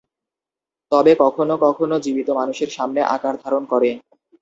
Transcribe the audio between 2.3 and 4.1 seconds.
মানুষের সামনে আকার ধারণ করে।